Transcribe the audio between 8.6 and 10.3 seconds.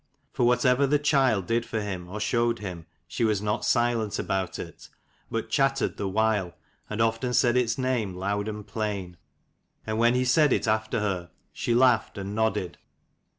plain; and when he